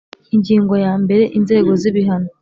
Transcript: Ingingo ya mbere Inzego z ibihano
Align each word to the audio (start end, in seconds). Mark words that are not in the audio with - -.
Ingingo 0.35 0.73
ya 0.85 0.93
mbere 1.03 1.23
Inzego 1.37 1.71
z 1.81 1.83
ibihano 1.89 2.29